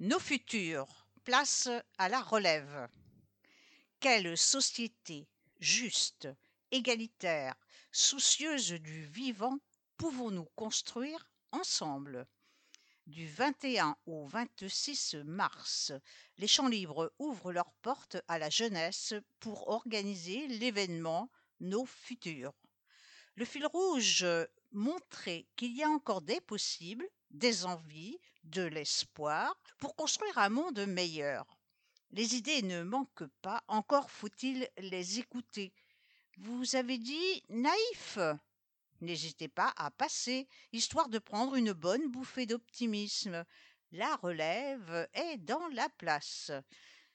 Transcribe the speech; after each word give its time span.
Nos 0.00 0.18
futurs, 0.18 1.06
place 1.22 1.68
à 1.98 2.08
la 2.08 2.20
relève. 2.20 2.88
Quelle 4.00 4.36
société 4.36 5.28
juste, 5.60 6.28
égalitaire, 6.72 7.54
soucieuse 7.92 8.72
du 8.72 9.04
vivant 9.06 9.56
pouvons-nous 9.96 10.48
construire 10.56 11.30
ensemble? 11.52 12.26
Du 13.06 13.28
21 13.28 13.96
au 14.06 14.26
26 14.26 15.14
mars, 15.24 15.92
les 16.38 16.48
Champs 16.48 16.68
libres 16.68 17.12
ouvrent 17.20 17.52
leurs 17.52 17.72
portes 17.74 18.16
à 18.26 18.40
la 18.40 18.50
jeunesse 18.50 19.14
pour 19.38 19.68
organiser 19.68 20.48
l'événement 20.48 21.30
Nos 21.60 21.86
futurs. 21.86 22.52
Le 23.36 23.44
fil 23.44 23.64
rouge 23.64 24.26
montrer 24.72 25.46
qu'il 25.54 25.72
y 25.72 25.84
a 25.84 25.88
encore 25.88 26.20
des 26.20 26.40
possibles, 26.40 27.08
des 27.30 27.64
envies, 27.64 28.18
de 28.44 28.62
l'espoir 28.62 29.56
pour 29.78 29.96
construire 29.96 30.38
un 30.38 30.48
monde 30.48 30.86
meilleur. 30.86 31.46
Les 32.10 32.36
idées 32.36 32.62
ne 32.62 32.82
manquent 32.82 33.28
pas, 33.42 33.64
encore 33.68 34.10
faut-il 34.10 34.68
les 34.78 35.18
écouter. 35.18 35.72
Vous 36.38 36.76
avez 36.76 36.98
dit 36.98 37.42
naïf 37.48 38.18
N'hésitez 39.00 39.48
pas 39.48 39.72
à 39.76 39.90
passer, 39.90 40.48
histoire 40.72 41.08
de 41.08 41.18
prendre 41.18 41.56
une 41.56 41.72
bonne 41.72 42.10
bouffée 42.10 42.46
d'optimisme. 42.46 43.44
La 43.92 44.16
relève 44.16 45.08
est 45.12 45.36
dans 45.38 45.68
la 45.68 45.88
place. 45.90 46.50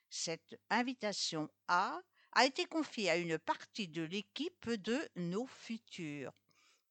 Cette 0.09 0.59
invitation 0.69 1.49
A 1.67 1.99
a 2.33 2.45
été 2.45 2.65
confiée 2.65 3.09
à 3.09 3.17
une 3.17 3.39
partie 3.39 3.87
de 3.87 4.03
l'équipe 4.03 4.69
de 4.69 4.99
Nos 5.15 5.47
Futurs. 5.47 6.33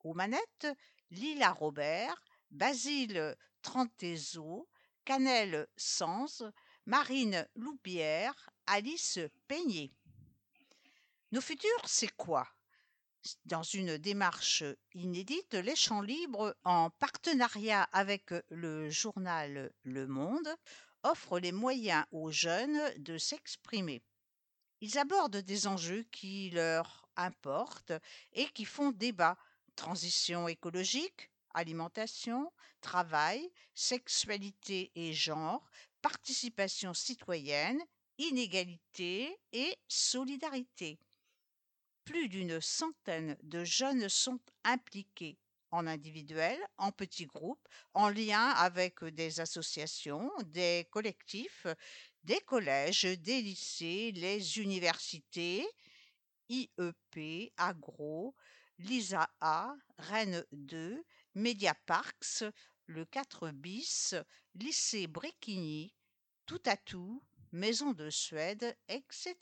Aux 0.04 0.14
manettes, 0.14 0.66
Lila 1.10 1.52
Robert, 1.52 2.22
Basile 2.50 3.36
Trantezo, 3.62 4.68
Canel 5.04 5.66
Sanz, 5.76 6.44
Marine 6.86 7.46
Loubière, 7.54 8.50
Alice 8.66 9.18
Peigné. 9.46 9.92
Nos 11.32 11.40
futurs, 11.40 11.86
c'est 11.86 12.14
quoi? 12.16 12.48
Dans 13.44 13.62
une 13.62 13.98
démarche 13.98 14.64
inédite, 14.94 15.54
les 15.54 15.76
Champs 15.76 16.00
libres, 16.00 16.56
en 16.64 16.90
partenariat 16.90 17.82
avec 17.92 18.32
le 18.48 18.88
journal 18.90 19.72
Le 19.82 20.06
Monde, 20.06 20.48
offrent 21.02 21.38
les 21.38 21.52
moyens 21.52 22.04
aux 22.10 22.30
jeunes 22.30 22.80
de 22.98 23.18
s'exprimer. 23.18 24.02
Ils 24.80 24.98
abordent 24.98 25.36
des 25.36 25.66
enjeux 25.66 26.04
qui 26.12 26.50
leur 26.50 27.08
importent 27.16 27.92
et 28.32 28.46
qui 28.50 28.64
font 28.64 28.92
débat. 28.92 29.36
Transition 29.76 30.48
écologique, 30.48 31.30
alimentation, 31.54 32.52
travail, 32.80 33.50
sexualité 33.74 34.90
et 34.94 35.12
genre, 35.12 35.68
participation 36.02 36.94
citoyenne, 36.94 37.80
inégalité 38.18 39.38
et 39.52 39.76
solidarité. 39.88 40.98
Plus 42.04 42.28
d'une 42.28 42.60
centaine 42.60 43.36
de 43.42 43.64
jeunes 43.64 44.08
sont 44.08 44.40
impliqués 44.64 45.38
en 45.70 45.86
individuel, 45.86 46.58
en 46.78 46.92
petits 46.92 47.26
groupes, 47.26 47.68
en 47.92 48.08
lien 48.08 48.48
avec 48.50 49.04
des 49.04 49.40
associations, 49.40 50.30
des 50.46 50.86
collectifs, 50.90 51.66
des 52.24 52.40
collèges, 52.40 53.02
des 53.02 53.42
lycées, 53.42 54.12
les 54.12 54.58
universités, 54.58 55.66
IEP, 56.48 57.52
Agro, 57.58 58.34
l'ISAA, 58.78 59.76
Rennes 59.98 60.44
2, 60.52 61.04
Mediaparks, 61.38 62.42
le 62.86 63.04
4 63.04 63.52
bis, 63.52 64.16
lycée 64.56 65.06
Bréquigny, 65.06 65.94
tout 66.46 66.60
à 66.66 66.76
tout, 66.76 67.22
maison 67.52 67.92
de 67.92 68.10
Suède, 68.10 68.76
etc. 68.88 69.36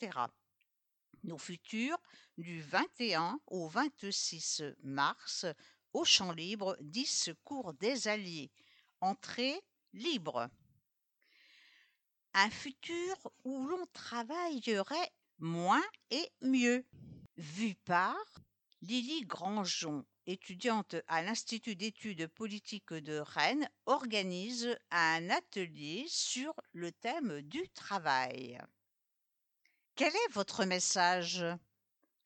Nos 1.25 1.39
futurs 1.39 1.99
du 2.37 2.61
21 2.61 3.41
au 3.47 3.67
26 3.69 4.63
mars 4.83 5.47
au 5.95 6.05
Champ 6.05 6.33
Libre 6.33 6.77
10 6.81 7.31
cours 7.43 7.73
des 7.73 8.09
Alliés. 8.09 8.53
Entrée 9.01 9.59
libre. 9.95 10.51
Un 12.35 12.51
futur 12.51 13.17
où 13.45 13.67
l'on 13.67 13.87
travaillerait 13.95 15.13
moins 15.39 15.85
et 16.11 16.31
mieux. 16.43 16.85
Vu 17.39 17.75
par 17.87 18.17
Lily 18.83 19.23
Grandjon 19.23 20.05
étudiante 20.27 20.97
à 21.09 21.23
l'Institut 21.23 21.77
d'études 21.77 22.27
politiques 22.29 22.93
de 22.93 23.19
Rennes, 23.19 23.69
organise 23.87 24.77
un 24.91 25.31
atelier 25.31 26.05
sur 26.09 26.55
le 26.73 26.93
thème 26.93 27.43
du 27.43 27.69
travail. 27.71 28.59
Quel 29.95 30.15
est 30.15 30.33
votre 30.33 30.65
message? 30.65 31.45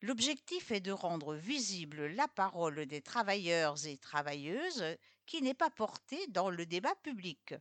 L'objectif 0.01 0.71
est 0.71 0.79
de 0.79 0.91
rendre 0.91 1.35
visible 1.35 2.07
la 2.07 2.27
parole 2.27 2.85
des 2.87 3.01
travailleurs 3.01 3.85
et 3.85 3.97
travailleuses 3.97 4.83
qui 5.25 5.41
n'est 5.41 5.53
pas 5.53 5.69
portée 5.69 6.25
dans 6.27 6.49
le 6.49 6.65
débat 6.65 6.95
public. 7.03 7.53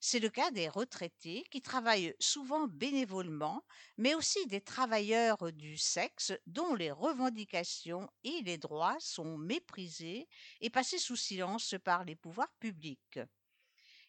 C'est 0.00 0.20
le 0.20 0.28
cas 0.28 0.52
des 0.52 0.68
retraités 0.68 1.44
qui 1.50 1.60
travaillent 1.60 2.14
souvent 2.20 2.68
bénévolement, 2.68 3.64
mais 3.96 4.14
aussi 4.14 4.46
des 4.46 4.60
travailleurs 4.60 5.52
du 5.52 5.76
sexe 5.76 6.32
dont 6.46 6.74
les 6.74 6.92
revendications 6.92 8.08
et 8.22 8.42
les 8.42 8.58
droits 8.58 8.96
sont 9.00 9.36
méprisés 9.36 10.28
et 10.60 10.70
passés 10.70 10.98
sous 10.98 11.16
silence 11.16 11.74
par 11.84 12.04
les 12.04 12.14
pouvoirs 12.14 12.52
publics. 12.60 13.18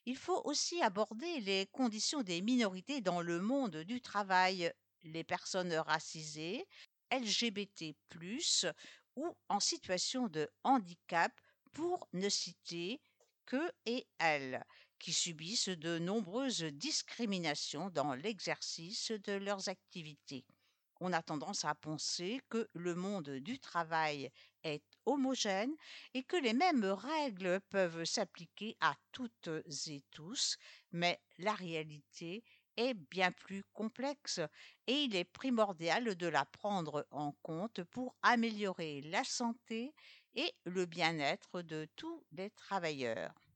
Il 0.06 0.16
faut 0.16 0.42
aussi 0.46 0.80
aborder 0.82 1.40
les 1.42 1.66
conditions 1.68 2.22
des 2.22 2.42
minorités 2.42 3.02
dans 3.02 3.22
le 3.22 3.40
monde 3.40 3.78
du 3.78 4.00
travail, 4.00 4.72
les 5.04 5.24
personnes 5.24 5.74
racisées, 5.74 6.68
LGBT, 7.12 7.96
ou 9.16 9.36
en 9.50 9.60
situation 9.60 10.28
de 10.28 10.48
handicap, 10.64 11.32
pour 11.74 12.08
ne 12.14 12.30
citer 12.30 13.02
que 13.46 13.72
et 13.86 14.08
elles, 14.20 14.64
qui 15.00 15.14
subissent 15.14 15.70
de 15.70 15.98
nombreuses 15.98 16.64
discriminations 16.64 17.90
dans 17.90 18.14
l'exercice 18.14 19.12
de 19.12 19.34
leurs 19.34 19.70
activités. 19.70 20.46
On 21.02 21.14
a 21.14 21.22
tendance 21.22 21.64
à 21.64 21.76
penser 21.76 22.42
que 22.50 22.68
le 22.74 22.94
monde 22.94 23.30
du 23.30 23.58
travail 23.58 24.30
est 24.64 24.84
homogène 25.06 25.74
et 26.14 26.24
que 26.24 26.36
les 26.36 26.54
mêmes 26.54 26.84
règles 26.84 27.62
peuvent 27.70 28.04
s'appliquer 28.04 28.76
à 28.82 28.96
toutes 29.14 29.50
et 29.88 30.04
tous, 30.12 30.58
mais 30.92 31.22
la 31.38 31.54
réalité 31.54 32.44
est 32.76 32.94
bien 32.94 33.32
plus 33.32 33.64
complexe 33.74 34.42
et 34.88 35.04
il 35.04 35.16
est 35.16 35.24
primordial 35.26 36.16
de 36.16 36.28
la 36.28 36.46
prendre 36.46 37.08
en 37.12 37.32
compte 37.42 37.84
pour 37.84 38.16
améliorer 38.22 39.02
la 39.02 39.24
santé 39.24 39.94
et 40.36 40.54
le 40.66 40.86
bien-être 40.86 41.62
de 41.62 41.88
tous 41.96 42.24
les 42.32 42.50
travailleurs. 42.52 43.49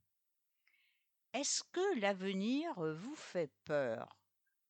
Est-ce 1.34 1.64
que 1.72 2.00
l'avenir 2.00 2.74
vous 2.94 3.16
fait 3.16 3.52
peur? 3.66 4.20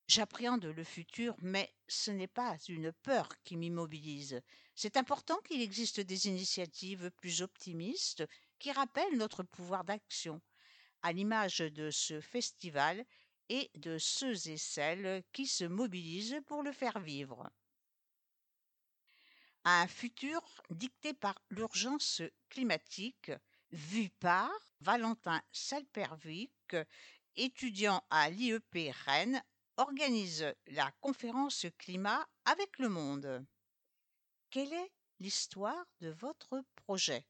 J'appréhende 0.07 0.63
le 0.63 0.83
futur, 0.85 1.35
mais 1.39 1.73
ce 1.89 2.09
n'est 2.09 2.27
pas 2.27 2.57
une 2.69 2.93
peur 2.93 3.27
qui 3.43 3.57
m'immobilise. 3.57 4.41
C'est 4.73 4.95
important 4.95 5.37
qu'il 5.41 5.61
existe 5.61 5.99
des 5.99 6.27
initiatives 6.27 7.11
plus 7.11 7.41
optimistes 7.41 8.23
qui 8.59 8.71
rappellent 8.71 9.17
notre 9.17 9.43
pouvoir 9.43 9.83
d'action, 9.83 10.41
à 11.01 11.11
l'image 11.11 11.57
de 11.57 11.91
ce 11.91 12.21
festival 12.21 13.05
et 13.49 13.69
de 13.75 13.97
ceux 13.97 14.47
et 14.47 14.57
celles 14.57 15.21
qui 15.33 15.47
se 15.47 15.65
mobilisent 15.65 16.39
pour 16.45 16.63
le 16.63 16.71
faire 16.71 16.99
vivre. 16.99 17.49
Un 19.65 19.87
futur 19.87 20.41
dicté 20.69 21.13
par 21.13 21.35
l'urgence 21.49 22.21
climatique 22.49 23.31
vu 23.73 24.09
par 24.19 24.51
Valentin 24.81 25.41
Salpervic, 25.51 26.75
étudiant 27.35 28.03
à 28.11 28.29
l'IEP 28.29 28.93
Rennes, 29.05 29.43
organise 29.77 30.45
la 30.67 30.91
conférence 31.01 31.65
climat 31.79 32.27
avec 32.45 32.77
le 32.77 32.89
monde. 32.89 33.45
Quelle 34.51 34.71
est 34.71 34.91
l'histoire 35.19 35.85
de 36.01 36.09
votre 36.09 36.63
projet? 36.75 37.25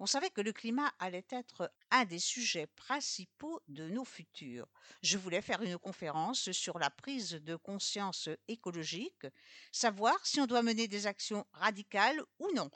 On 0.00 0.06
savait 0.06 0.30
que 0.30 0.40
le 0.40 0.52
climat 0.52 0.92
allait 0.98 1.26
être 1.30 1.72
un 1.92 2.04
des 2.04 2.18
sujets 2.18 2.66
principaux 2.66 3.62
de 3.68 3.88
nos 3.88 4.04
futurs. 4.04 4.68
Je 5.02 5.16
voulais 5.16 5.40
faire 5.40 5.62
une 5.62 5.78
conférence 5.78 6.50
sur 6.50 6.80
la 6.80 6.90
prise 6.90 7.30
de 7.30 7.54
conscience 7.54 8.28
écologique, 8.48 9.26
savoir 9.70 10.26
si 10.26 10.40
on 10.40 10.46
doit 10.46 10.62
mener 10.62 10.88
des 10.88 11.06
actions 11.06 11.46
radicales 11.52 12.20
ou 12.40 12.50
non. 12.52 12.70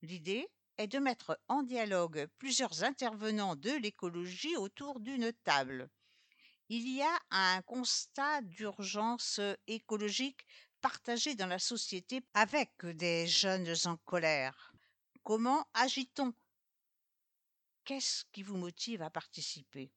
L'idée? 0.00 0.48
De 0.86 0.98
mettre 0.98 1.38
en 1.48 1.62
dialogue 1.62 2.26
plusieurs 2.38 2.84
intervenants 2.84 3.56
de 3.56 3.70
l'écologie 3.70 4.56
autour 4.56 5.00
d'une 5.00 5.32
table. 5.44 5.88
Il 6.68 6.88
y 6.88 7.02
a 7.02 7.18
un 7.30 7.62
constat 7.62 8.40
d'urgence 8.42 9.40
écologique 9.66 10.46
partagé 10.80 11.34
dans 11.34 11.46
la 11.46 11.58
société 11.58 12.22
avec 12.34 12.70
des 12.84 13.26
jeunes 13.26 13.74
en 13.84 13.96
colère. 13.98 14.72
Comment 15.22 15.66
agit-on? 15.74 16.32
Qu'est-ce 17.84 18.24
qui 18.32 18.42
vous 18.42 18.56
motive 18.56 19.02
à 19.02 19.10
participer? 19.10 19.92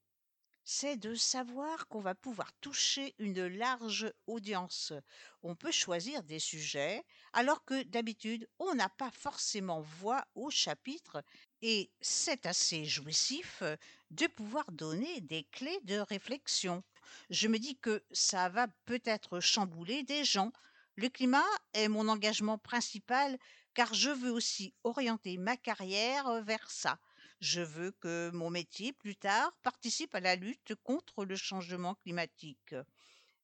C'est 0.65 0.97
de 0.97 1.13
savoir 1.15 1.87
qu'on 1.87 2.01
va 2.01 2.15
pouvoir 2.15 2.51
toucher 2.59 3.13
une 3.19 3.45
large 3.47 4.11
audience. 4.27 4.93
On 5.43 5.55
peut 5.55 5.71
choisir 5.71 6.23
des 6.23 6.39
sujets, 6.39 7.03
alors 7.33 7.63
que 7.63 7.83
d'habitude, 7.83 8.49
on 8.59 8.73
n'a 8.73 8.89
pas 8.89 9.11
forcément 9.11 9.81
voix 9.81 10.25
au 10.33 10.49
chapitre, 10.49 11.23
et 11.61 11.91
c'est 12.01 12.45
assez 12.47 12.83
jouissif 12.85 13.61
de 14.09 14.27
pouvoir 14.27 14.71
donner 14.71 15.21
des 15.21 15.43
clés 15.43 15.79
de 15.83 15.99
réflexion. 15.99 16.83
Je 17.29 17.47
me 17.47 17.59
dis 17.59 17.77
que 17.77 18.03
ça 18.11 18.49
va 18.49 18.67
peut-être 18.85 19.39
chambouler 19.39 20.03
des 20.03 20.23
gens. 20.23 20.51
Le 20.95 21.09
climat 21.09 21.45
est 21.73 21.87
mon 21.87 22.07
engagement 22.07 22.57
principal 22.57 23.37
car 23.75 23.93
je 23.93 24.09
veux 24.09 24.31
aussi 24.31 24.73
orienter 24.83 25.37
ma 25.37 25.57
carrière 25.57 26.41
vers 26.43 26.71
ça. 26.71 26.99
Je 27.45 27.61
veux 27.61 27.91
que 27.91 28.31
mon 28.33 28.49
métier, 28.49 28.91
plus 28.91 29.15
tard, 29.15 29.55
participe 29.61 30.15
à 30.15 30.19
la 30.19 30.35
lutte 30.35 30.73
contre 30.83 31.25
le 31.25 31.35
changement 31.35 31.93
climatique. 31.93 32.73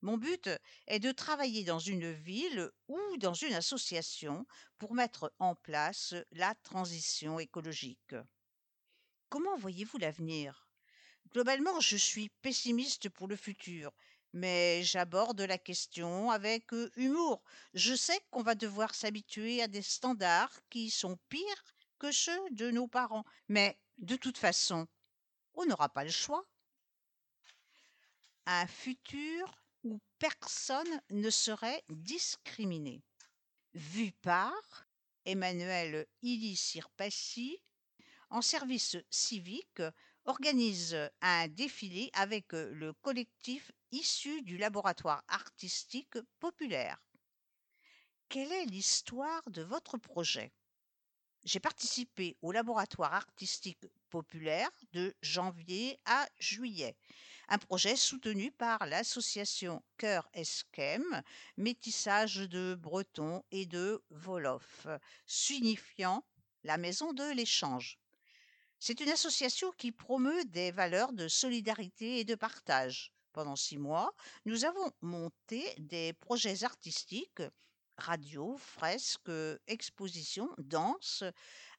Mon 0.02 0.18
but 0.18 0.50
est 0.88 0.98
de 0.98 1.12
travailler 1.12 1.64
dans 1.64 1.78
une 1.78 2.12
ville 2.12 2.72
ou 2.88 3.00
dans 3.18 3.36
une 3.36 3.54
association 3.54 4.48
pour 4.80 4.96
mettre 4.96 5.32
en 5.38 5.54
place 5.54 6.16
la 6.32 6.56
transition 6.56 7.40
écologique. 7.40 8.16
Comment 9.30 9.56
voyez-vous 9.56 10.00
l'avenir? 10.00 10.68
Globalement, 11.32 11.80
je 11.80 11.96
suis 11.96 12.30
pessimiste 12.42 13.08
pour 13.08 13.28
le 13.28 13.36
futur, 13.36 13.94
mais 14.34 14.82
j'aborde 14.82 15.42
la 15.42 15.60
question 15.60 16.32
avec 16.32 16.74
euh, 16.74 16.90
humour. 16.96 17.44
Je 17.76 17.94
sais 17.94 18.20
qu'on 18.32 18.42
va 18.42 18.56
devoir 18.56 18.96
s'habituer 18.96 19.62
à 19.62 19.68
des 19.68 19.84
standards 19.84 20.60
qui 20.72 20.90
sont 20.90 21.20
pires 21.30 21.76
que 22.00 22.12
ceux 22.12 22.50
de 22.50 22.72
nos 22.72 22.88
parents. 22.88 23.26
Mais 23.48 23.78
de 24.02 24.16
toute 24.16 24.38
façon, 24.38 24.88
on 25.54 25.66
n'aura 25.66 25.90
pas 25.90 26.04
le 26.04 26.10
choix. 26.10 26.46
Un 28.46 28.68
futur 28.68 29.64
où 29.84 30.00
personne 30.20 31.02
ne 31.12 31.30
serait 31.30 31.84
discriminé. 31.90 33.04
Vu 33.74 34.12
par 34.12 34.52
Emmanuel 35.26 36.08
Illy 36.24 36.56
Sirpassi, 36.56 37.62
en 38.30 38.42
service 38.42 38.98
civique, 39.10 39.82
organise 40.26 40.98
un 41.22 41.48
défilé 41.48 42.10
avec 42.14 42.52
le 42.54 42.94
collectif 42.94 43.72
issu 43.92 44.42
du 44.42 44.58
laboratoire 44.58 45.24
artistique 45.28 46.18
populaire. 46.40 47.02
Quelle 48.30 48.52
est 48.52 48.66
l'histoire 48.66 49.44
de 49.50 49.62
votre 49.62 49.98
projet? 49.98 50.52
J'ai 51.44 51.60
participé 51.60 52.38
au 52.42 52.52
laboratoire 52.52 53.14
artistique 53.14 53.86
populaire 54.10 54.70
de 54.94 55.16
janvier 55.22 56.00
à 56.06 56.28
juillet, 56.40 56.96
un 57.48 57.58
projet 57.58 57.96
soutenu 57.96 58.52
par 58.52 58.86
l'association 58.86 59.84
Cœur 59.98 60.30
Esquem, 60.34 61.22
métissage 61.58 62.38
de 62.38 62.76
breton 62.76 63.44
et 63.52 63.66
de 63.66 64.04
wolof, 64.10 64.88
signifiant 65.26 66.24
la 66.64 66.78
maison 66.78 67.14
de 67.14 67.32
l'échange. 67.34 67.98
C'est 68.80 69.00
une 69.00 69.10
association 69.10 69.72
qui 69.78 69.92
promeut 69.92 70.44
des 70.46 70.72
valeurs 70.72 71.14
de 71.14 71.28
solidarité 71.28 72.20
et 72.20 72.24
de 72.24 72.36
partage. 72.36 73.12
Pendant 73.34 73.56
six 73.56 73.78
mois, 73.78 74.14
nous 74.46 74.66
avons 74.66 74.92
monté 75.02 75.64
des 75.78 76.14
projets 76.14 76.64
artistiques 76.64 77.44
radio, 78.02 78.58
fresques, 78.58 79.32
expositions, 79.68 80.50
danse, 80.58 81.24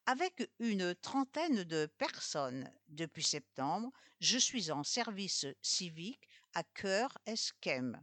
avec 0.06 0.50
une 0.60 0.94
trentaine 0.94 1.64
de 1.64 1.86
personnes. 1.98 2.70
Depuis 2.88 3.24
septembre, 3.24 3.90
je 4.20 4.38
suis 4.38 4.70
en 4.70 4.84
service 4.84 5.46
civique 5.60 6.28
à 6.54 6.62
Cœur 6.62 7.18
Esquem. 7.26 8.00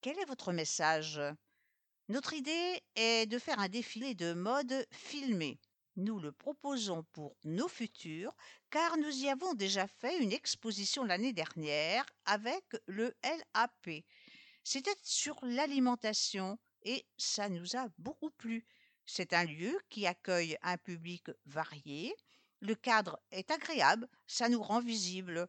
Quel 0.00 0.18
est 0.18 0.24
votre 0.26 0.52
message? 0.52 1.20
Notre 2.08 2.32
idée 2.32 2.82
est 2.96 3.26
de 3.26 3.38
faire 3.38 3.60
un 3.60 3.68
défilé 3.68 4.14
de 4.14 4.32
mode 4.32 4.86
filmé. 4.90 5.60
Nous 5.96 6.18
le 6.20 6.32
proposons 6.32 7.04
pour 7.12 7.36
nos 7.44 7.68
futurs 7.68 8.34
car 8.70 8.96
nous 8.98 9.24
y 9.24 9.28
avons 9.28 9.54
déjà 9.54 9.86
fait 9.86 10.18
une 10.18 10.32
exposition 10.32 11.04
l'année 11.04 11.32
dernière 11.32 12.06
avec 12.24 12.64
le 12.86 13.14
LAP. 13.22 14.04
C'était 14.62 14.96
sur 15.02 15.38
l'alimentation, 15.42 16.58
et 16.82 17.06
ça 17.16 17.48
nous 17.48 17.76
a 17.76 17.88
beaucoup 17.98 18.30
plu. 18.30 18.64
C'est 19.06 19.32
un 19.32 19.44
lieu 19.44 19.78
qui 19.88 20.06
accueille 20.06 20.56
un 20.62 20.76
public 20.76 21.30
varié. 21.46 22.14
Le 22.60 22.74
cadre 22.74 23.18
est 23.30 23.50
agréable, 23.50 24.08
ça 24.26 24.48
nous 24.48 24.62
rend 24.62 24.80
visibles. 24.80 25.48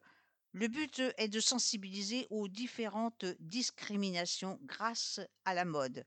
Le 0.54 0.68
but 0.68 1.02
est 1.18 1.28
de 1.28 1.40
sensibiliser 1.40 2.26
aux 2.30 2.48
différentes 2.48 3.26
discriminations 3.40 4.60
grâce 4.64 5.20
à 5.46 5.54
la 5.54 5.66
mode. 5.66 6.06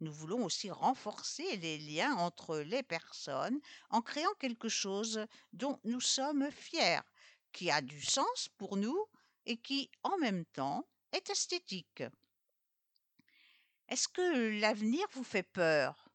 Nous 0.00 0.12
voulons 0.12 0.44
aussi 0.44 0.70
renforcer 0.70 1.56
les 1.56 1.78
liens 1.78 2.14
entre 2.16 2.58
les 2.58 2.82
personnes 2.82 3.60
en 3.90 4.02
créant 4.02 4.34
quelque 4.40 4.68
chose 4.68 5.24
dont 5.52 5.78
nous 5.84 6.00
sommes 6.00 6.50
fiers, 6.50 7.00
qui 7.52 7.70
a 7.70 7.80
du 7.80 8.02
sens 8.02 8.48
pour 8.58 8.76
nous 8.76 8.98
et 9.46 9.56
qui, 9.56 9.90
en 10.02 10.18
même 10.18 10.44
temps, 10.46 10.86
est 11.12 11.30
esthétique. 11.30 12.02
Est-ce 13.88 14.08
que 14.08 14.60
l'avenir 14.60 15.06
vous 15.12 15.24
fait 15.24 15.42
peur? 15.42 16.08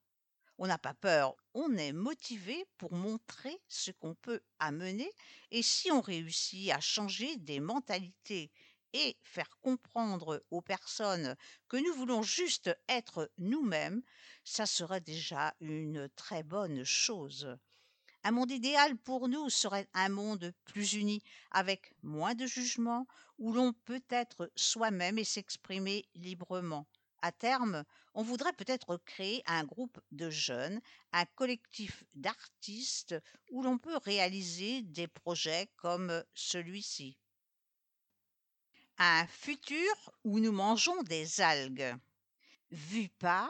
On 0.57 0.67
n'a 0.67 0.79
pas 0.79 0.95
peur, 0.95 1.35
on 1.53 1.77
est 1.77 1.93
motivé 1.93 2.65
pour 2.77 2.91
montrer 2.93 3.55
ce 3.67 3.91
qu'on 3.91 4.15
peut 4.15 4.41
amener 4.57 5.09
et 5.51 5.61
si 5.61 5.91
on 5.91 6.01
réussit 6.01 6.71
à 6.71 6.79
changer 6.79 7.37
des 7.37 7.59
mentalités 7.59 8.51
et 8.93 9.15
faire 9.21 9.57
comprendre 9.61 10.43
aux 10.49 10.61
personnes 10.61 11.35
que 11.67 11.77
nous 11.77 11.93
voulons 11.93 12.23
juste 12.23 12.75
être 12.89 13.31
nous-mêmes, 13.37 14.01
ça 14.43 14.65
serait 14.65 14.99
déjà 14.99 15.53
une 15.61 16.09
très 16.15 16.41
bonne 16.41 16.83
chose. 16.83 17.55
Un 18.23 18.31
monde 18.31 18.51
idéal 18.51 18.97
pour 18.97 19.29
nous 19.29 19.49
serait 19.49 19.87
un 19.93 20.09
monde 20.09 20.53
plus 20.65 20.93
uni, 20.93 21.21
avec 21.51 21.93
moins 22.01 22.35
de 22.35 22.47
jugement, 22.47 23.07
où 23.37 23.53
l'on 23.53 23.71
peut 23.71 24.03
être 24.09 24.51
soi-même 24.55 25.17
et 25.17 25.23
s'exprimer 25.23 26.05
librement. 26.15 26.85
À 27.21 27.33
terme, 27.33 27.83
on 28.13 28.23
voudrait 28.23 28.53
peut-être 28.53 28.97
créer 28.97 29.43
un 29.45 29.65
groupe 29.65 29.99
de 30.11 30.29
jeunes, 30.29 30.79
un 31.11 31.25
collectif 31.25 32.05
d'artistes 32.15 33.15
où 33.51 33.61
l'on 33.61 33.77
peut 33.77 33.97
réaliser 33.97 34.83
des 34.83 35.07
projets 35.07 35.69
comme 35.75 36.23
celui-ci. 36.33 37.17
Un 38.97 39.27
futur 39.27 40.13
où 40.23 40.39
nous 40.39 40.53
mangeons 40.53 41.03
des 41.03 41.41
algues. 41.41 41.95
Vu 42.71 43.09
par 43.09 43.49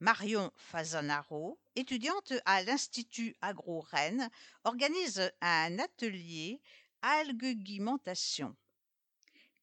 Marion 0.00 0.50
Fazanaro, 0.56 1.58
étudiante 1.76 2.32
à 2.44 2.62
l'Institut 2.62 3.36
Agro-Rennes, 3.40 4.30
organise 4.64 5.30
un 5.40 5.78
atelier 5.78 6.60
algueguimentation. 7.02 8.56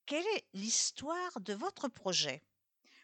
Quelle 0.05 0.25
est 0.35 0.45
l'histoire 0.53 1.39
de 1.39 1.53
votre 1.53 1.87
projet? 1.87 2.43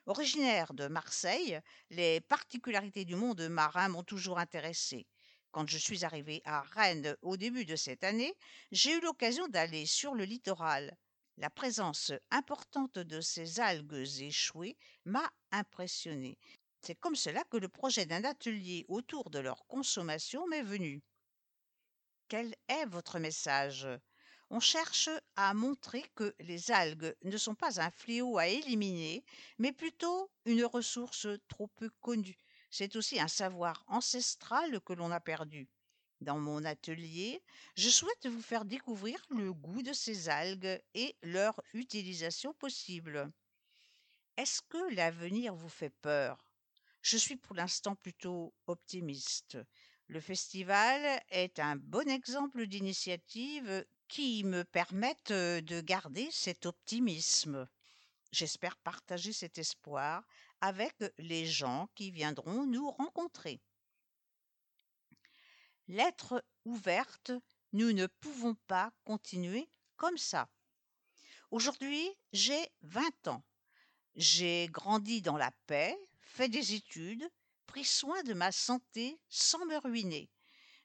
Originaire 0.07 0.74
de 0.74 0.88
Marseille, 0.88 1.59
les 1.89 2.21
particularités 2.21 3.05
du 3.05 3.15
monde 3.15 3.41
marin 3.50 3.89
m'ont 3.89 4.03
toujours 4.03 4.38
intéressé. 4.38 5.07
Quand 5.51 5.67
je 5.67 5.79
suis 5.79 6.05
arrivée 6.05 6.41
à 6.45 6.62
Rennes 6.62 7.15
au 7.24 7.38
début 7.38 7.65
de 7.65 7.75
cette 7.75 8.03
année, 8.03 8.35
j'ai 8.71 8.93
eu 8.93 9.01
l'occasion 9.01 9.47
d'aller 9.47 9.88
sur 9.88 10.13
le 10.13 10.25
littoral. 10.25 10.95
La 11.38 11.50
présence 11.50 12.12
importante 12.29 13.00
de 13.00 13.19
ces 13.19 13.59
algues 13.59 14.21
échouées 14.21 14.77
m'a 15.05 15.27
impressionnée. 15.51 16.38
C'est 16.81 17.00
comme 17.00 17.15
cela 17.15 17.43
que 17.45 17.57
le 17.57 17.67
projet 17.67 18.05
d'un 18.05 18.25
atelier 18.25 18.85
autour 18.88 19.31
de 19.31 19.39
leur 19.39 19.65
consommation 19.65 20.45
m'est 20.47 20.62
venu. 20.62 21.01
Quel 22.27 22.53
est 22.67 22.85
votre 22.85 23.17
message? 23.17 23.88
On 24.49 24.59
cherche 24.59 25.09
à 25.35 25.53
montrer 25.53 26.03
que 26.15 26.35
les 26.39 26.71
algues 26.71 27.15
ne 27.23 27.37
sont 27.37 27.55
pas 27.55 27.81
un 27.81 27.91
fléau 27.91 28.37
à 28.37 28.47
éliminer, 28.47 29.23
mais 29.57 29.71
plutôt 29.71 30.31
une 30.45 30.65
ressource 30.65 31.27
trop 31.47 31.67
peu 31.67 31.89
connue. 32.01 32.37
C'est 32.69 32.95
aussi 32.95 33.19
un 33.19 33.27
savoir 33.27 33.83
ancestral 33.87 34.81
que 34.81 34.93
l'on 34.93 35.11
a 35.11 35.19
perdu. 35.19 35.69
Dans 36.21 36.39
mon 36.39 36.63
atelier, 36.65 37.43
je 37.75 37.89
souhaite 37.89 38.27
vous 38.27 38.41
faire 38.41 38.65
découvrir 38.65 39.23
le 39.29 39.53
goût 39.53 39.81
de 39.83 39.93
ces 39.93 40.29
algues 40.29 40.81
et 40.93 41.15
leur 41.23 41.61
utilisation 41.73 42.53
possible. 42.53 43.31
Est-ce 44.37 44.61
que 44.61 44.93
l'avenir 44.95 45.55
vous 45.55 45.69
fait 45.69 45.89
peur? 45.89 46.45
Je 47.01 47.17
suis 47.17 47.35
pour 47.35 47.55
l'instant 47.55 47.95
plutôt 47.95 48.53
optimiste. 48.67 49.57
Le 50.07 50.21
festival 50.21 51.21
est 51.29 51.59
un 51.59 51.75
bon 51.75 52.09
exemple 52.09 52.65
d'initiative 52.67 53.85
qui 54.07 54.43
me 54.43 54.63
permettent 54.63 55.31
de 55.31 55.81
garder 55.81 56.29
cet 56.31 56.65
optimisme. 56.65 57.67
J'espère 58.31 58.77
partager 58.77 59.33
cet 59.33 59.57
espoir 59.57 60.24
avec 60.62 60.93
les 61.17 61.45
gens 61.45 61.89
qui 61.95 62.12
viendront 62.12 62.65
nous 62.65 62.89
rencontrer. 62.91 63.62
Lettre 65.88 66.43
ouverte, 66.65 67.31
nous 67.74 67.93
ne 67.93 68.07
pouvons 68.07 68.55
pas 68.67 68.91
continuer 69.03 69.69
comme 69.97 70.17
ça. 70.17 70.50
Aujourd'hui, 71.51 72.09
j'ai 72.33 72.71
20 72.81 73.27
ans. 73.27 73.43
J'ai 74.15 74.67
grandi 74.71 75.21
dans 75.21 75.38
la 75.38 75.51
paix, 75.67 75.97
fait 76.21 76.50
des 76.50 76.74
études, 76.74 77.29
pris 77.67 77.85
soin 77.85 78.24
de 78.24 78.33
ma 78.33 78.51
santé 78.51 79.19
sans 79.29 79.65
me 79.65 79.77
ruiner. 79.77 80.29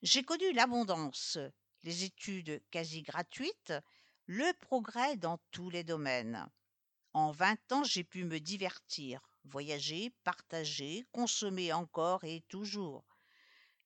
J'ai 0.03 0.23
connu 0.23 0.53
l'abondance, 0.53 1.39
les 1.83 2.05
études 2.05 2.63
quasi 2.71 3.03
gratuites, 3.03 3.73
le 4.27 4.53
progrès 4.61 5.17
dans 5.17 5.39
tous 5.51 5.71
les 5.71 5.85
domaines. 5.85 6.49
En 7.13 7.33
20 7.33 7.73
ans, 7.73 7.85
j'ai 7.85 8.05
pu 8.05 8.25
me 8.25 8.39
divertir, 8.39 9.21
voyager, 9.45 10.11
partager, 10.23 11.05
consommer 11.13 11.73
encore 11.73 12.23
et 12.25 12.43
toujours. 12.49 13.05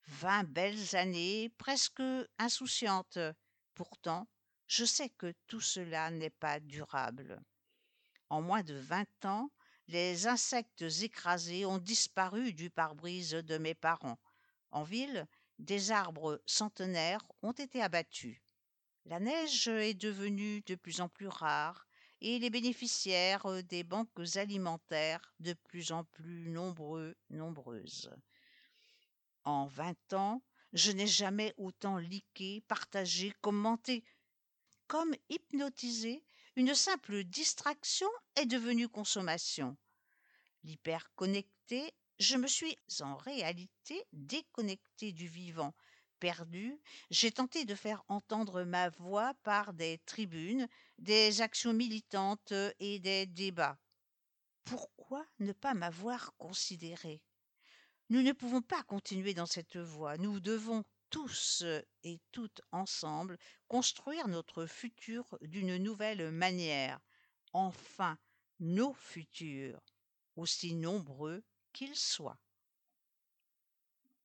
Vingt 0.07 0.43
belles 0.43 0.95
années, 0.95 1.49
presque 1.57 2.03
insouciantes. 2.37 3.17
Pourtant, 3.73 4.27
je 4.67 4.85
sais 4.85 5.09
que 5.09 5.33
tout 5.47 5.61
cela 5.61 6.11
n'est 6.11 6.29
pas 6.29 6.59
durable. 6.59 7.41
En 8.29 8.41
moins 8.41 8.63
de 8.63 8.75
vingt 8.75 9.25
ans, 9.25 9.49
les 9.87 10.27
insectes 10.27 10.85
écrasés 11.01 11.65
ont 11.65 11.77
disparu 11.77 12.53
du 12.53 12.69
pare-brise 12.69 13.31
de 13.31 13.57
mes 13.57 13.75
parents. 13.75 14.19
En 14.71 14.83
ville, 14.83 15.27
des 15.59 15.91
arbres 15.91 16.41
centenaires 16.45 17.25
ont 17.41 17.51
été 17.51 17.81
abattus. 17.81 18.41
La 19.05 19.19
neige 19.19 19.67
est 19.67 19.93
devenue 19.93 20.61
de 20.61 20.75
plus 20.75 21.01
en 21.01 21.09
plus 21.09 21.27
rare 21.27 21.87
et 22.21 22.39
les 22.39 22.49
bénéficiaires 22.49 23.63
des 23.63 23.83
banques 23.83 24.35
alimentaires 24.35 25.33
de 25.39 25.53
plus 25.53 25.91
en 25.91 26.03
plus 26.05 26.49
nombreux, 26.49 27.15
nombreuses. 27.29 28.11
En 29.43 29.67
vingt 29.67 30.13
ans, 30.13 30.41
je 30.73 30.91
n'ai 30.91 31.07
jamais 31.07 31.53
autant 31.57 31.97
liqué, 31.97 32.61
partagé, 32.67 33.33
commenté. 33.41 34.03
Comme 34.87 35.15
hypnotisé, 35.29 36.23
une 36.55 36.73
simple 36.73 37.23
distraction 37.23 38.09
est 38.35 38.45
devenue 38.45 38.89
consommation. 38.89 39.77
L'hyperconnecté, 40.63 41.93
je 42.19 42.37
me 42.37 42.47
suis 42.47 42.77
en 43.01 43.15
réalité 43.15 44.05
déconnecté 44.13 45.11
du 45.11 45.27
vivant, 45.27 45.73
perdu, 46.19 46.79
j'ai 47.11 47.31
tenté 47.31 47.65
de 47.65 47.75
faire 47.75 48.03
entendre 48.07 48.63
ma 48.63 48.89
voix 48.89 49.33
par 49.43 49.73
des 49.73 49.99
tribunes, 50.05 50.67
des 50.97 51.41
actions 51.41 51.73
militantes 51.73 52.53
et 52.79 52.99
des 52.99 53.25
débats. 53.25 53.77
Pourquoi 54.63 55.25
ne 55.39 55.51
pas 55.51 55.73
m'avoir 55.73 56.35
considéré? 56.37 57.21
Nous 58.09 58.21
ne 58.21 58.31
pouvons 58.31 58.61
pas 58.61 58.83
continuer 58.83 59.33
dans 59.33 59.45
cette 59.45 59.77
voie. 59.77 60.17
Nous 60.17 60.39
devons 60.39 60.83
tous 61.09 61.63
et 62.03 62.19
toutes 62.31 62.61
ensemble 62.71 63.37
construire 63.67 64.27
notre 64.27 64.65
futur 64.65 65.37
d'une 65.41 65.77
nouvelle 65.77 66.31
manière. 66.31 66.99
Enfin, 67.53 68.17
nos 68.59 68.93
futurs, 68.93 69.81
aussi 70.35 70.73
nombreux 70.73 71.43
qu'ils 71.75 71.95
soient. 71.95 72.39